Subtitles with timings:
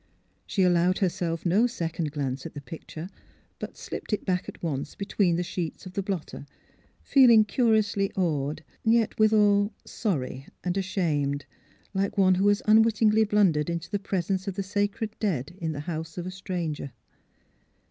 [0.47, 3.07] She allowed herself no second glance at the picture;
[3.59, 6.47] but slipped it back at once between the sheets of the blotter,
[7.03, 11.45] feeling curiously awed— ^yet, withal, sorry and ashamed,
[11.93, 15.81] like one who has unwittingly blundered into the presence of the sacred dead in the
[15.81, 16.93] house of a stranger.